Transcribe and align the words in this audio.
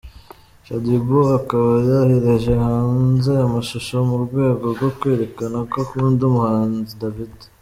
Shadyboo 0.65 1.27
akaba 1.39 1.71
yohereje 1.87 2.51
hanze 2.65 3.29
aya 3.35 3.53
mashusho 3.55 3.95
mu 4.09 4.17
rwego 4.25 4.63
rwo 4.75 4.89
kwerekana 4.97 5.57
ko 5.69 5.75
akunda 5.83 6.21
umuhanzi 6.29 6.93
Davido. 7.01 7.45